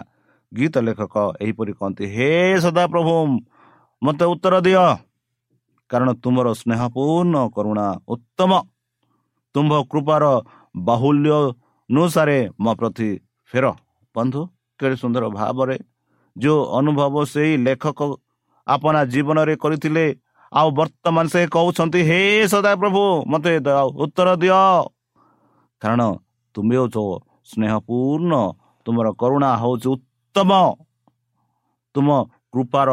[0.53, 2.31] ଗୀତ ଲେଖକ ଏହିପରି କହନ୍ତି ହେ
[2.65, 3.15] ସଦାପ୍ରଭୁ
[4.03, 4.87] ମୋତେ ଉତ୍ତର ଦିଅ।
[5.91, 8.53] କାରଣ ତୁମର ସ୍ନେହପୂର୍ଣ୍ଣ କରୁଣା ଉତ୍ତମ।
[9.55, 10.25] ତୁମ୍ଭ କୃପାର
[10.75, 11.31] ବାହୁଲ୍ୟ
[11.91, 13.11] ଅନୁସାରେ ମୋ ପ୍ରତି
[13.51, 13.65] ଫେର
[14.15, 14.41] ବନ୍ଧୁ
[14.81, 15.77] କେଡ଼େ ସୁନ୍ଦର ଭାବରେ
[16.37, 18.01] ଯେଉଁ ଅନୁଭବ ସେଇ ଲେଖକ
[18.67, 20.07] ଆପଣା ଜୀବନରେ କରିଥିଲେ
[20.53, 22.21] ଆଉ ବର୍ତ୍ତମାନ ସେ କହୁଛନ୍ତି ହେ
[22.53, 23.53] ସଦାପ୍ରଭୁ ମୋତେ
[24.05, 24.61] ଉତ୍ତର ଦିଅ।
[25.83, 26.03] କାରଣ
[26.55, 26.97] ତୁମେ ହେଉଛ
[27.51, 28.33] ସ୍ନେହପୂର୍ଣ୍ଣ
[28.87, 30.51] ତୁମର କରୁଣା ହେଉଛି ଉତ୍ତମ।
[31.95, 32.09] ତୁମ
[32.53, 32.91] କୃପାର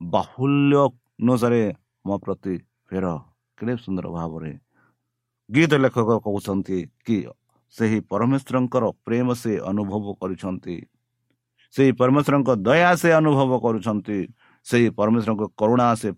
[0.00, 0.74] ବାହୁଲ୍ୟ
[1.22, 1.62] ଅନୁସାରେ
[2.04, 2.54] ମୋ ପ୍ରତି
[2.88, 3.06] ଫେର
[3.58, 4.52] କେଡ଼େ ସୁନ୍ଦର ଭାବରେ
[5.50, 7.18] ଗୀତ ଲେଖକ କହୁଛନ୍ତି କି
[7.74, 10.76] ସେହି ପରମେଶ୍ୱରଙ୍କର ପ୍ରେମ ସେ ଅନୁଭବ କରିଛନ୍ତି।
[11.74, 14.18] ସେହି ପରମେଶ୍ୱରଙ୍କ ଦୟା ସେ ଅନୁଭବ କରୁଛନ୍ତି।
[14.66, 16.08] ସେହି ପରମେଶ୍ୱରଙ୍କ କରୁଣା ସେ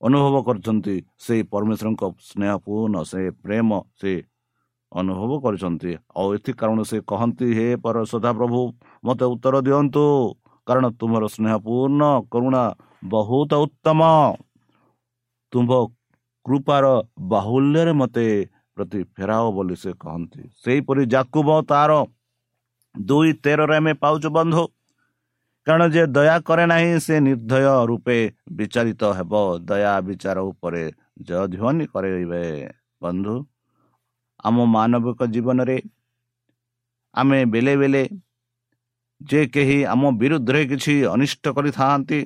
[0.00, 3.68] ଅନୁଭବ କରୁଛନ୍ତି। ସେହି ପରମେଶ୍ୱରଙ୍କ ସ୍ନେହପୂର୍ଣ୍ଣ ସେ ପ୍ରେମ
[4.00, 4.12] ସେ
[4.92, 8.60] ଅନୁଭବ କରୁଛନ୍ତି। ଆଉ ଏଥି କାରଣ ସେ କହନ୍ତି ହେ ପର ସଦାପ୍ରଭୁ
[9.04, 10.04] ମୋତେ ଉତ୍ତର ଦିଅନ୍ତୁ।
[10.66, 12.02] କାରଣ ତୁମର ସ୍ନେହପୂର୍ଣ୍ଣ
[12.32, 12.62] କରୁଣା
[13.14, 14.00] ବହୁତ ଉତ୍ତମ।
[15.52, 15.72] ତୁମ୍ଭ
[16.46, 16.84] କୃପାର
[17.32, 18.26] ବାହୁଲ୍ୟରେ ମୋତେ
[18.76, 21.92] ପ୍ରତି ଫେରାଅ ବୋଲି ସେ କହନ୍ତି। ସେହିପରି ଜାକୁବ ତାର
[22.94, 24.64] ଦୁଇ ତେରରେ ଆମେ ପାଉଛୁ ବନ୍ଧୁ।
[25.66, 28.18] କାରଣ ଯେ ଦୟା କରେ ନାହିଁ ସେ ନିର୍ଦ୍ଦୟ ରୂପେ
[28.52, 29.32] ବିଚାରିତ ହେବ।
[29.68, 30.82] ଦୟା ବିଚାର ଉପରେ
[31.28, 32.44] ଜୟଧ୍ୱନି କରାଇବେ।
[33.02, 33.34] ବନ୍ଧୁ
[34.44, 35.78] ଆମ ମାନବିକ ଜୀବନରେ
[37.14, 38.02] ଆମେ ବେଲେ ବେଲେ
[39.20, 42.18] ଯେ କେହି ଆମ ବିରୁଦ୍ଧରେ କିଛି ଅନିଷ୍ଟ କରିଥାନ୍ତି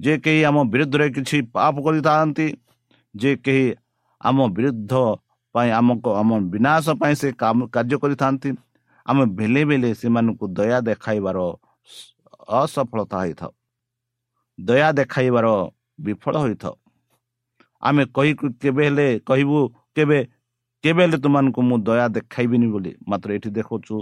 [0.00, 2.46] ଯେ କେହି ଆମ ବିରୁଦ୍ଧରେ କିଛି ପାପ କରିଥାନ୍ତି
[3.14, 3.66] ଯେ କେହି
[4.20, 4.92] ଆମ ବିରୁଦ୍ଧ
[5.54, 7.28] ପାଇଁ ଆମକୁ ଆମ ବିନାଶ ପାଇଁ ସେ
[7.74, 8.50] କାର୍ଯ୍ୟ କରିଥାନ୍ତି
[9.06, 11.38] ଆମେ ବେଲେ ବେଲେ ସେମାନଙ୍କୁ ଦୟା ଦେଖାଇବାର
[12.60, 13.52] ଅସଫଳତା ହୋଇଥାଉ।
[14.58, 15.46] ଦୟା ଦେଖାଇବାର
[16.00, 16.74] ବିଫଳ ହୋଇଥାଉ।
[17.82, 18.32] ଆମେ କହି
[18.62, 19.58] କେବେ ହେଲେ କହିବୁ
[19.96, 20.18] କେବେ
[20.84, 23.96] କେବେ ହେଲେ ତୁମମାନଙ୍କୁ ମୁଁ ଦୟା ଦେଖାଇବିନି ବୋଲି ମାତ୍ର ଏଠି ଦେଖୁଛୁ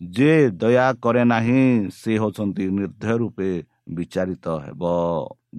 [0.00, 1.62] ଯେ ଦୟା କରେ ନାହିଁ
[1.94, 3.50] ସେ ହେଉଛନ୍ତି ନିର୍ଦ୍ଦୟ ରୂପେ
[3.86, 4.82] ବିଚାରିତ ହେବ।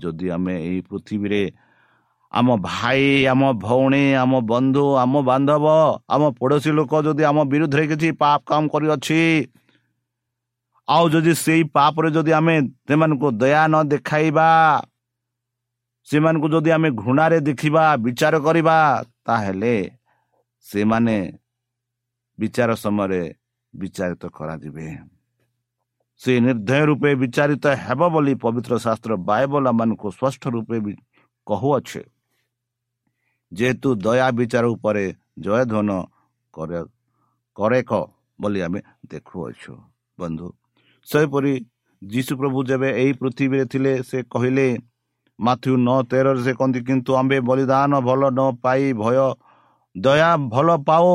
[0.02, 1.44] ଯଦି ଆମେ ଏହି ପୃଥିବୀରେ
[2.32, 5.66] ଆମ ଭାଇ ଆମ ଭଉଣୀ ଆମ ବନ୍ଧୁ ଆମ ବାନ୍ଧବ
[6.14, 9.22] ଆମ ପଡ଼ୋଶୀ ଲୋକ ଯଦି ଆମ ବିରୁଦ୍ଧରେ କିଛି ପାପ କାମ କରିଅଛି
[10.88, 12.56] ଆଉ ଯଦି ସେଇ ପାପରେ ଯଦି ଆମେ
[12.88, 14.50] ସେମାନଙ୍କୁ ଦୟା ନ ଦେଖାଇବା
[16.08, 18.78] ସେମାନଙ୍କୁ ଯଦି ଆମେ ଘୃଣାରେ ଦେଖିବା ବିଚାର କରିବା
[19.26, 19.76] ତାହେଲେ
[20.66, 21.18] ସେମାନେ
[22.40, 23.24] ବିଚାର ସମୟରେ
[23.74, 24.88] ବିଚାରିତ କରାଯିବେ।
[26.24, 30.78] ସେ ନିର୍ଦ୍ଦୟ ରୂପେ ବିଚାରିତ ହେବ ବୋଲି ପବିତ୍ର ଶାସ୍ତ୍ର ବାଇବଲ ଆମମାନଙ୍କୁ ସ୍ପଷ୍ଟ ରୂପେ
[31.48, 32.04] କହୁଅଛେ।
[33.52, 35.06] ଯେହେତୁ ଦୟା ବିଚାର ଉପରେ
[35.46, 35.90] ଜୟଧ୍ୱନ
[36.54, 36.80] କରେ
[37.58, 37.92] କରେକ
[38.40, 38.80] ବୋଲି ଆମେ
[39.12, 39.74] ଦେଖୁଅଛୁ।
[40.20, 40.48] ବନ୍ଧୁ
[41.08, 41.54] ସେହିପରି
[42.02, 44.68] ଯୀଶୁ ପ୍ରଭୁ ଯେବେ ଏହି ପୃଥିବୀରେ ଥିଲେ ସେ କହିଲେ
[45.40, 49.18] ମାଥ୍ୟୁ ନଅ ତେରରେ ସେ କହନ୍ତି କିନ୍ତୁ ଆମ୍ଭେ ବଳିଦାନ ଭଲ ନ ପାଇ ଭୟ
[49.96, 51.12] ଦୟା ଭଲ ପାଉ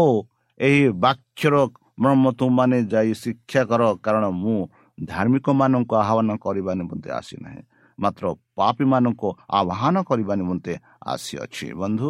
[0.61, 1.55] ଏହି ବାକ୍ୟର
[2.03, 4.59] ମର୍ମ ତୁମମାନେ ଯାଇ ଶିକ୍ଷା କର କାରଣ ମୁଁ
[5.05, 7.63] ଧାର୍ମିକମାନଙ୍କୁ ଆହ୍ୱାନ କରିବା ନିମନ୍ତେ ଆସିନାହିଁ।
[7.99, 8.25] ମାତ୍ର
[8.57, 10.73] ପାପୀମାନଙ୍କୁ ଆହ୍ୱାନ କରିବା ନିମନ୍ତେ
[11.07, 12.09] ଆସିଅଛି। ବନ୍ଧୁ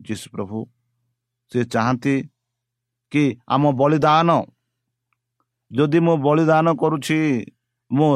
[0.00, 0.58] ଯୀଶୁ ପ୍ରଭୁ
[1.52, 2.14] ସେ ଚାହାନ୍ତି
[3.12, 4.30] କି ଆମ ବଳିଦାନ
[5.70, 7.18] ଯଦି ମୁଁ ବଳିଦାନ କରୁଛି
[7.90, 8.10] ମୁଁ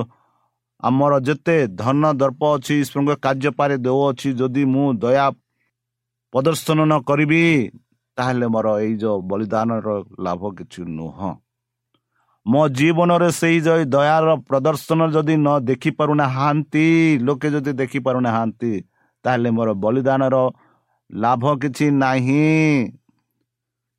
[0.83, 5.27] ଆମର ଯେତେ ଧନ ଦର୍ପ ଅଛି ଶୃଙ୍ଗ କାର୍ଯ୍ୟପାରେ ଦେଉଅଛି ଯଦି ମୁଁ ଦୟା
[6.33, 7.43] ପ୍ରଦର୍ଶନ ନ କରିବି
[8.19, 9.89] ତାହେଲେ ମୋର ଏଇ ଯେଉଁ ବଳିଦାନର
[10.25, 11.31] ଲାଭ କିଛି ନୁହଁ।
[12.49, 16.85] ମୋ ଜୀବନରେ ସେଇ ଯେଉଁ ଦୟାର ପ୍ରଦର୍ଶନ ଯଦି ନ ଦେଖିପାରୁନାହାନ୍ତି
[17.27, 18.73] ଲୋକେ ଯଦି ଦେଖିପାରୁନାହାନ୍ତି
[19.25, 20.37] ତାହେଲେ ମୋର ବଳିଦାନର
[21.11, 22.47] ଲାଭ କିଛି ନାହିଁ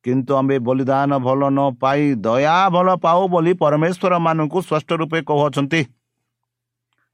[0.04, 5.80] କିନ୍ତୁ ଆମେ ବଳିଦାନ ଭଲ ନ ପାଇ ଦୟା ଭଲ ପାଉ ବୋଲି ପରମେଶ୍ୱର ମାନଙ୍କୁ ସ୍ପଷ୍ଟ ରୂପେ କହୁଅଛନ୍ତି।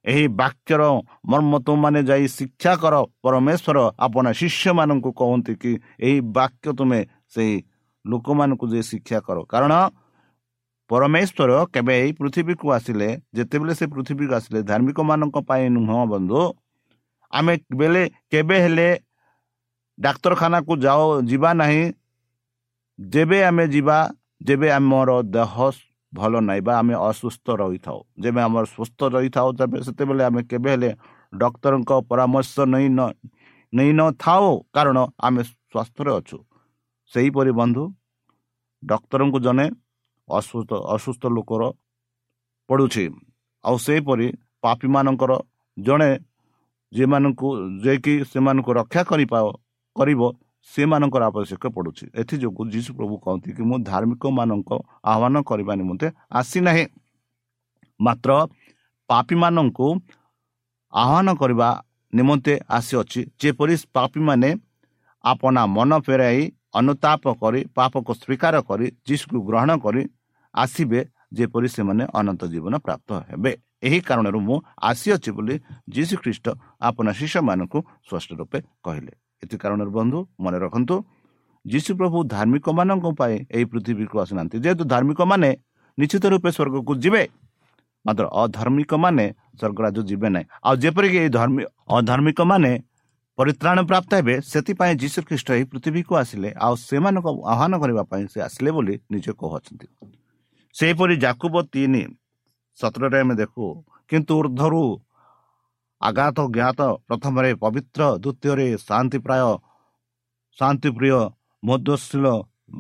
[0.05, 0.83] ଏହି ବାକ୍ୟର
[1.31, 2.95] ମର୍ମ ତୁମମାନେ ଯାଇ ଶିକ୍ଷା କର
[3.25, 5.73] ପରମେଶ୍ୱର ଆପଣ ଶିଷ୍ୟମାନଙ୍କୁ କହନ୍ତି କି
[6.07, 7.01] ଏହି ବାକ୍ୟ ତୁମେ
[7.35, 7.55] ସେହି
[8.05, 9.73] ଲୋକମାନଙ୍କୁ ଯାଇ ଶିକ୍ଷା କର। କାରଣ
[10.91, 16.41] ପରମେଶ୍ୱର କେବେ ଏହି ପୃଥିବୀକୁ ଆସିଲେ ଯେତେବେଳେ ସେ ପୃଥିବୀକୁ ଆସିଲେ ଧାର୍ମିକମାନଙ୍କ ପାଇଁ ନୁହଁ ବନ୍ଧୁ।
[17.33, 18.89] ଆମେ ବେଲେ କେବେ ହେଲେ
[19.99, 21.83] ଡାକ୍ତରଖାନାକୁ ଯାଉ ଯିବା ନାହିଁ।
[22.99, 23.99] ଯେବେ ଆମେ ଯିବା
[24.49, 25.55] ଯେବେ ଆମର ଦେହ
[26.13, 30.91] ଭଲ ନାହିଁ ବା ଆମେ ଅସୁସ୍ଥ ରହିଥାଉ ଯେବେ ଆମର ସୁସ୍ଥ ରହିଥାଉ ତେବେ ସେତେବେଳେ ଆମେ କେବେ ହେଲେ
[31.33, 33.01] ଡକ୍ଟରଙ୍କ ପରାମର୍ଶ ନେଇ ନ
[33.73, 36.37] ନେଇନଥାଉ କାରଣ ଆମେ ସ୍ୱାସ୍ଥ୍ୟରେ ଅଛୁ।
[37.13, 37.83] ସେହିପରି ବନ୍ଧୁ
[38.83, 39.67] ଡକ୍ଟରଙ୍କୁ ଜଣେ
[40.29, 41.63] ଅସୁସ୍ଥ ଅସୁସ୍ଥ ଲୋକର
[42.71, 43.05] ପଡ଼ୁଛି।
[43.65, 44.27] ଆଉ ସେହିପରି
[44.63, 45.33] ପାପୀମାନଙ୍କର
[45.77, 46.11] ଜଣେ
[46.93, 47.49] ଯେମାନଙ୍କୁ
[47.83, 49.39] ଯିଏକି ସେମାନଙ୍କୁ ରକ୍ଷା କରିପା
[49.97, 50.21] କରିବ
[50.71, 54.71] ସେମାନଙ୍କର ଆବଶ୍ୟକ ପଡ଼ୁଛି। ଏଥିଯୋଗୁଁ ଯୀଶୁ ପ୍ରଭୁ କହନ୍ତି କି ମୁଁ ଧାର୍ମିକମାନଙ୍କ
[55.13, 56.09] ଆହ୍ୱାନ କରିବା ନିମନ୍ତେ
[56.41, 56.85] ଆସିନାହିଁ
[58.01, 58.31] ମାତ୍ର
[59.11, 59.87] ପାପୀମାନଙ୍କୁ
[60.93, 61.69] ଆହ୍ୱାନ କରିବା
[62.13, 64.51] ନିମନ୍ତେ ଆସିଅଛି ଯେପରି ପାପୀମାନେ
[65.25, 66.41] ଆପଣା ମନ ଫେରାଇ
[66.81, 70.03] ଅନୁତାପ କରି ପାପକୁ ସ୍ୱୀକାର କରି ଯୀଶୁକୁ ଗ୍ରହଣ କରି
[70.57, 71.01] ଆସିବେ
[71.37, 73.53] ଯେପରି ସେମାନେ ଅନନ୍ତ ଜୀବନ ପ୍ରାପ୍ତ ହେବେ।
[73.87, 74.57] ଏହି କାରଣରୁ ମୁଁ
[74.91, 75.55] ଆସିଅଛି ବୋଲି
[75.95, 76.47] ଯୀଶୁ ଖ୍ରୀଷ୍ଟ
[76.89, 80.95] ଆପଣ ଶିଷ୍ୟମାନଙ୍କୁ ସ୍ପଷ୍ଟ ରୂପେ କହିଲେ। ଏଥି କାରଣରୁ ବନ୍ଧୁ ମନେ ରଖନ୍ତୁ
[81.65, 85.51] ଯୀଶୁ ପ୍ରଭୁ ଧାର୍ମିକମାନଙ୍କ ପାଇଁ ଏହି ପୃଥିବୀକୁ ଆସିନାହାନ୍ତି। ଯେହେତୁ ଧାର୍ମିକମାନେ
[85.99, 87.23] ନିଶ୍ଚିତ ରୂପେ ସ୍ୱର୍ଗକୁ ଯିବେ
[88.05, 89.25] ମାତ୍ର ଅଧାର୍ମିକମାନେ
[89.59, 91.63] ସ୍ୱର୍ଗରାଜ ଯିବେ ନାହିଁ। ଆଉ ଯେପରିକି ଏହି ଧର୍ମୀ
[91.97, 92.73] ଅଧାର୍ମିକମାନେ
[93.39, 98.39] ପରିତ୍ରାଣ ପ୍ରାପ୍ତ ହେବେ ସେଥିପାଇଁ ଯୀଶୁ ଖ୍ରୀଷ୍ଟ ଏହି ପୃଥିବୀକୁ ଆସିଲେ ଆଉ ସେମାନଙ୍କୁ ଆହ୍ୱାନ କରିବା ପାଇଁ ସେ
[98.49, 99.87] ଆସିଲେ ବୋଲି ନିଜେ କହୁଅଛନ୍ତି।
[100.77, 102.03] ସେହିପରି ଜାକୁବ ତିନି
[102.79, 103.65] ସତରରେ ଆମେ ଦେଖୁ
[104.11, 104.83] କିନ୍ତୁ ଉର୍ଦ୍ଧରୁ
[106.01, 109.45] ଆଘାତ ଜ୍ଞାତ ପ୍ରଥମରେ ପବିତ୍ର ଦ୍ୱିତୀୟରେ ଶାନ୍ତି ପ୍ରାୟ
[110.59, 111.21] ଶାନ୍ତିପ୍ରିୟ
[111.63, 112.27] ମଧୁଶୀଳ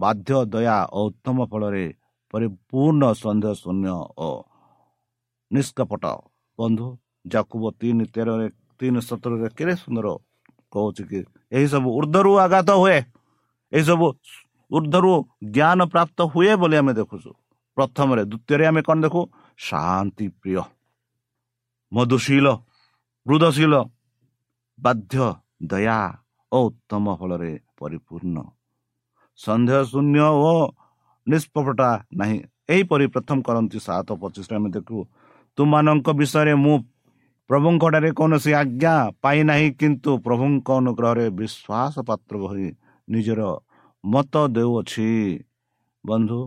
[0.03, 1.87] ବାଧ୍ୟ ଦୟା ଓ ଉତ୍ତମ ଫଳରେ
[2.35, 3.95] ପରିପୂର୍ଣ୍ଣ ସନ୍ଦେହ ଶୂନ୍ୟ
[4.27, 4.29] ଓ
[5.51, 6.05] ନିଷ୍କପଟ।
[6.59, 6.87] ବନ୍ଧୁ
[7.33, 8.47] ଜାକୁବ ତିନି ତେରରେ
[8.79, 10.07] ତିନି ସତରରେ କେତେ ସୁନ୍ଦର
[10.73, 11.21] କହୁଛି କି
[11.57, 12.99] ଏହିସବୁ ଉର୍ଦ୍ଧରୁ ଆଘାତ ହୁଏ
[13.73, 14.07] ଏହିସବୁ
[14.71, 15.13] ଉର୍ଦ୍ଧରୁ
[15.57, 17.31] ଜ୍ଞାନ ପ୍ରାପ୍ତ ହୁଏ ବୋଲି ଆମେ ଦେଖୁଛୁ।
[17.77, 19.21] ପ୍ରଥମରେ ଦ୍ୱିତୀୟରେ ଆମେ କ'ଣ ଦେଖୁ?
[19.59, 20.63] ଶାନ୍ତି ପ୍ରିୟ।
[21.93, 22.47] ମଧୁଶୀଳ
[23.27, 23.75] ବୃଦ୍ଧଶୀଳ
[24.79, 25.17] ବାଧ୍ୟ
[25.63, 25.99] ଦୟା
[26.53, 28.37] ଓ ଉତ୍ତମ ଫଳରେ ପରିପୂର୍ଣ୍ଣ।
[29.39, 30.53] ସନ୍ଦେହ ଶୂନ୍ୟ ଓ
[31.27, 34.99] ନିଷ୍ପଟା ନାହିଁ। ଏହିପରି ପ୍ରଥମ କରନ୍ତି ସାତ ପଚିଶରେ ଆମେ ଦେଖୁ
[35.59, 36.77] ତୁମାନଙ୍କ ବିଷୟରେ ମୁଁ
[37.51, 42.67] ପ୍ରଭୁଙ୍କଠାରେ କୌଣସି ଆଜ୍ଞା ପାଇନାହିଁ କିନ୍ତୁ ପ୍ରଭୁଙ୍କ ଅନୁଗ୍ରହରେ ବିଶ୍ୱାସ ପାତ୍ର ହୋଇ
[43.09, 43.41] ନିଜର
[44.05, 45.11] ମତ ଦେଉଅଛି।
[46.05, 46.41] ବନ୍ଧୁ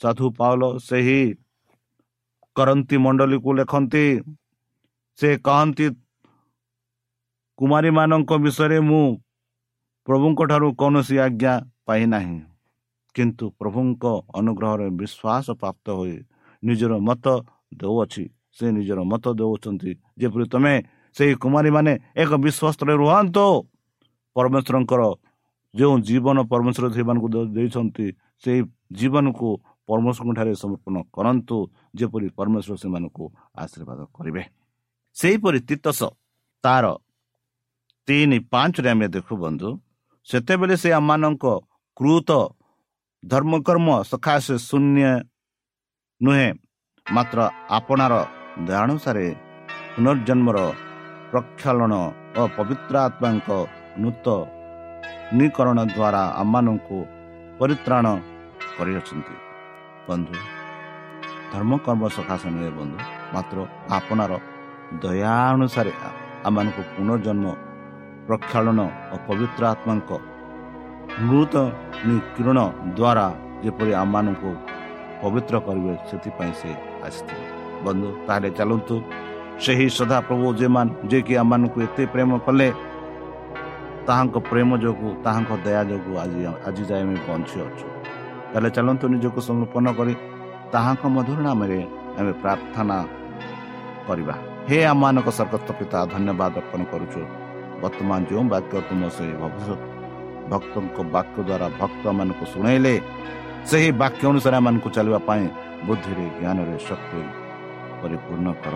[0.00, 1.20] ସାଧୁ ପାଉଲ ସେହି
[2.56, 4.04] କରନ୍ତି ମଣ୍ଡଳୀକୁ ଲେଖନ୍ତି
[5.18, 5.86] ସେ କହନ୍ତି
[7.58, 9.04] କୁମାରୀମାନଙ୍କ ବିଷୟରେ ମୁଁ
[10.08, 11.54] ପ୍ରଭୁଙ୍କ ଠାରୁ କୌଣସି ଆଜ୍ଞା
[11.86, 12.38] ପାଇନାହିଁ
[13.14, 14.04] କିନ୍ତୁ ପ୍ରଭୁଙ୍କ
[14.38, 16.16] ଅନୁଗ୍ରହରେ ବିଶ୍ୱାସ ପ୍ରାପ୍ତ ହୋଇ
[16.62, 17.24] ନିଜର ମତ
[17.74, 18.24] ଦେଉଅଛି
[18.56, 20.74] ସେ ନିଜର ମତ ଦେଉଛନ୍ତି ଯେପରି ତୁମେ
[21.16, 23.46] ସେହି କୁମାରୀମାନେ ଏକ ବିଶ୍ୱସ୍ତରେ ରୁହନ୍ତୁ
[24.36, 25.02] ପରମେଶ୍ୱରଙ୍କର
[25.74, 28.06] ଯେଉଁ ଜୀବନ ପରମେଶ୍ୱର ସେମାନଙ୍କୁ ଦେଇଛନ୍ତି
[28.44, 28.60] ସେହି
[28.92, 29.50] ଜୀବନକୁ
[29.90, 31.56] ପରମେଶ୍ୱରଙ୍କ ଠାରେ ସମର୍ପଣ କରନ୍ତୁ
[31.98, 33.24] ଯେପରି ପରମେଶ୍ୱର ସେମାନଙ୍କୁ
[33.62, 34.42] ଆଶୀର୍ବାଦ କରିବେ।
[35.16, 36.00] ସେହିପରି ତିତସ
[36.64, 36.84] ତାର
[38.08, 39.68] ତିନି ପାଞ୍ଚରେ ଆମେ ଦେଖୁ ବନ୍ଧୁ
[40.28, 41.44] ସେତେବେଳେ ସେ ଆମମାନଙ୍କ
[41.96, 42.30] କ୍ରୁତ
[43.22, 45.02] ଧର୍ମକର୍ମ ସକାଶେ ଶୂନ୍ୟ
[46.20, 46.48] ନୁହେଁ
[47.06, 47.38] ମାତ୍ର
[47.76, 48.14] ଆପଣାର
[48.68, 49.26] ଦୟାନୁସାରେ
[49.92, 50.58] ପୁନର୍ଜନ୍ମର
[51.30, 51.92] ପ୍ରକ୍ଷାଳନ
[52.40, 53.48] ଓ ପବିତ୍ର ଆତ୍ମାଙ୍କ
[54.02, 56.98] ନୂତନୀକରଣ ଦ୍ୱାରା ଆମମାନଙ୍କୁ
[57.60, 58.06] ପରିତ୍ରାଣ
[58.76, 59.36] କରିଅଛନ୍ତି।
[60.10, 60.34] ବନ୍ଧୁ।
[61.52, 62.98] ଧର୍ମକର୍ମ ସକାଶେ ନୁହେଁ ବନ୍ଧୁ
[63.34, 63.58] ମାତ୍ର
[63.96, 64.32] ଆପଣାର
[65.02, 65.92] ଦୟା ଅନୁସାରେ
[66.48, 67.46] ଆମମାନଙ୍କୁ ପୁନର୍ଜନ୍ମ
[68.26, 68.80] ପ୍ରକ୍ଷାଳନ
[69.12, 70.10] ଓ ପବିତ୍ର ଆତ୍ମାଙ୍କ
[71.28, 72.58] ନୂତନୀକରଣ
[72.98, 73.26] ଦ୍ୱାରା
[73.64, 74.50] ଯେପରି ଆମମାନଙ୍କୁ
[75.22, 76.70] ପବିତ୍ର କରିବେ ସେଥିପାଇଁ ସେ
[77.06, 77.44] ଆସିଥିଲେ।
[77.84, 78.96] ବନ୍ଧୁ ତାହେଲେ ଚାଲନ୍ତୁ।
[79.64, 82.68] ସେହି ସଦାପ୍ରଭୁ ଯେମାନେ ଯିଏକି ଆମମାନଙ୍କୁ ଏତେ ପ୍ରେମ କଲେ
[84.06, 87.86] ତାହାଙ୍କ ପ୍ରେମ ଯୋଗୁଁ ତାହାଙ୍କ ଦୟା ଯୋଗୁଁ ଆଜି ଆଜି ଯାଏ ଆମେ ବଞ୍ଚି ଅଛୁ
[88.52, 90.14] ତାହେଲେ ଚାଲନ୍ତୁ ନିଜକୁ ସମର୍ପଣ କରି
[90.72, 91.80] ତାହାଙ୍କ ମଧୁର ନାମରେ
[92.18, 92.96] ଆମେ ପ୍ରାର୍ଥନା
[94.06, 94.34] କରିବା
[94.68, 97.20] ହେ ଆମମାନଙ୍କ ସ୍ୱର୍ଗସ୍ଥ ପିତା ଧନ୍ୟବାଦ ଅର୍ପଣ କରୁଛୁ
[97.82, 99.80] ବର୍ତ୍ତମାନ ଯେଉଁ ବାକ୍ୟ ତୁମ ସେହି ଭବିଷ୍ୟତ
[100.50, 102.94] ଭକ୍ତଙ୍କ ବାକ୍ୟ ଦ୍ୱାରା ଭକ୍ତମାନଙ୍କୁ ଶୁଣାଇଲେ
[103.70, 105.44] ସେହି ବାକ୍ୟ ଅନୁସାରେ ଆମମାନଙ୍କୁ ଚାଲିବା ପାଇଁ
[105.86, 107.20] ବୁଦ୍ଧିରେ ଜ୍ଞାନରେ ଶକ୍ତି
[108.00, 108.74] ପରିପୂର୍ଣ୍ଣ କର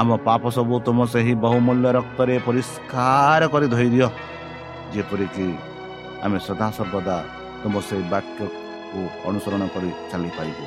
[0.00, 4.08] ଆମ ପାପ ସବୁ ତୁମ ସେହି ବହୁମୂଲ୍ୟ ରକ୍ତରେ ପରିଷ୍କାର କରି ଧୋଇ ଦିଅ
[4.92, 5.48] ଯେପରିକି
[6.24, 7.16] ଆମେ ସଦାସର୍ବଦା
[7.66, 10.64] ତୁମ ସେହି ବାକ୍ୟକୁ ଅନୁସରଣ କରି ଚାଲିପାରିବୁ।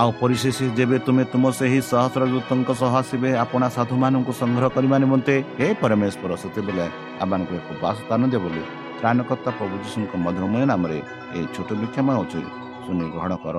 [0.00, 5.66] ଆଉ ପରିଶେଷ ଯେବେ ତୁମେ ତୁମ ସେହି ସହସ୍ରଦୂତଙ୍କ ସହ ଆସିବେ ଆପଣା ସାଧୁମାନଙ୍କୁ ସଂଗ୍ରହ କରିବା ନିମନ୍ତେ ହେ
[5.82, 6.86] ପରମେଶ୍ୱର ସେତେବେଳେ
[7.22, 8.62] ଆମମାନଙ୍କୁ ଏକ ବାସସ୍ଥାନ ଦିଅ ବୋଲି
[8.98, 10.98] ତ୍ରାଣକର୍ତ୍ତା ପ୍ରଭୁ ଯୀଶୁଙ୍କ ମଧୁରମୟ ନାମରେ
[11.34, 12.40] ଏହି ଛୋଟ ବିକ୍ଷମ ହେଉଛି
[12.84, 13.58] ଶୁଣି ଗ୍ରହଣ କର।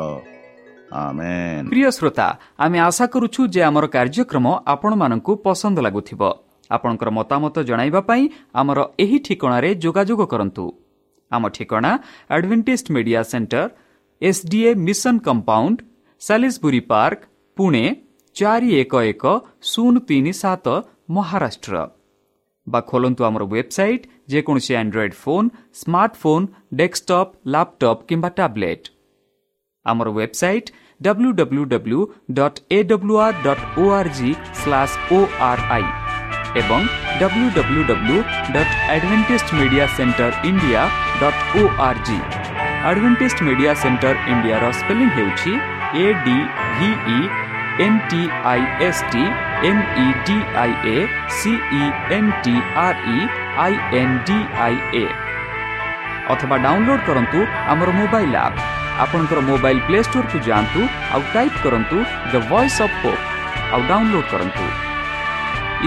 [1.71, 2.27] ପ୍ରିୟ ଶ୍ରୋତା
[2.63, 6.21] ଆମେ ଆଶା କରୁଛୁ ଯେ ଆମର କାର୍ଯ୍ୟକ୍ରମ ଆପଣମାନଙ୍କୁ ପସନ୍ଦ ଲାଗୁଥିବ।
[6.75, 8.23] ଆପଣଙ୍କର ମତାମତ ଜଣାଇବା ପାଇଁ
[8.59, 10.65] ଆମର ଏହି ଠିକଣାରେ ଯୋଗାଯୋଗ କରନ୍ତୁ।
[11.35, 11.91] ଆମ ଠିକଣା
[12.35, 13.67] adventist media centre
[14.21, 15.77] SDA mission compound
[16.21, 17.19] Salisbury park
[17.57, 17.85] Pune
[18.35, 19.23] ଚାରି ଏକ ଏକ
[19.71, 20.65] ଶୂନ ତିନି ସାତ
[21.15, 21.75] ମହାରାଷ୍ଟ୍ର।
[22.67, 25.47] ବା ଖୋଲନ୍ତୁ ଆମର ୱେବସାଇଟ୍ ଯେକୌଣସି android phone
[25.81, 26.45] smartphone
[26.79, 28.85] desktop laptop କିମ୍ବା ଟ୍ୟାବ୍ଲେଟ୍
[29.85, 30.69] ଆମର website
[31.01, 31.99] W W W
[32.37, 34.29] dot A W R dot O R G
[34.61, 35.19] slash O
[35.49, 35.85] R I
[36.61, 36.81] ଏବଂ
[37.21, 38.17] W W W
[38.55, 40.81] dot advantage media centre India
[41.21, 42.17] dot O R G
[42.89, 45.51] advantage media centre ଇଣ୍ଡିଆର spelling ହେଉଛି
[46.01, 46.37] A D
[46.77, 47.19] V E
[47.85, 49.23] N T I S T
[49.69, 50.97] M E D I A
[51.37, 51.83] C E
[52.17, 53.19] N T R E
[53.65, 55.05] I N D I A
[56.33, 57.39] ଅଥବା download କରନ୍ତୁ
[57.73, 58.59] ଆମର mobile app
[59.03, 60.81] ଆପଣଙ୍କର mobile play ଷ୍ଟୋରକୁ ଯାଆନ୍ତୁ
[61.13, 61.97] ଆଉ type କରନ୍ତୁ
[62.31, 63.23] the voice of hope
[63.73, 64.65] ଆଉ download କରନ୍ତୁ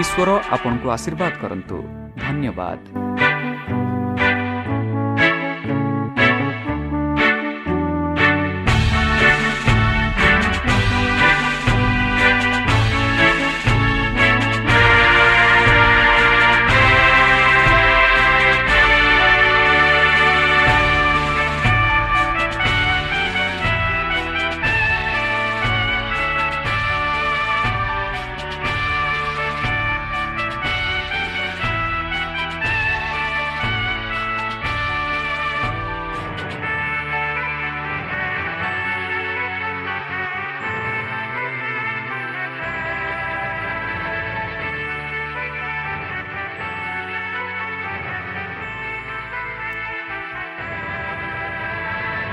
[0.01, 1.77] ଈଶ୍ୱର ଆପଣଙ୍କୁ ଆଶୀର୍ବାଦ କରନ୍ତୁ
[2.23, 3.08] ଧନ୍ୟବାଦ